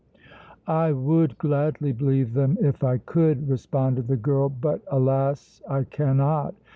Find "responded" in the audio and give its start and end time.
3.47-4.07